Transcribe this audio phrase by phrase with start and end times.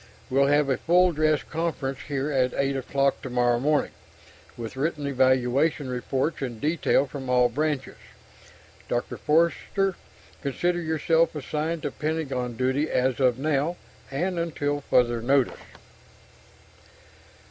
[0.31, 3.91] We'll have a full dress conference here at 8 o'clock tomorrow morning,
[4.57, 7.99] with written evaluation reports in detail from all branches.
[8.89, 9.15] Dr.
[9.15, 9.95] Forster,
[10.41, 13.77] consider yourself assigned to Pentagon duty as of now,
[14.09, 15.59] and until further notice."